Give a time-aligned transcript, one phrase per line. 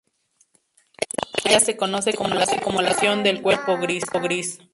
[0.97, 4.03] Esta regla se conoce como la "suposición del cuerpo gris".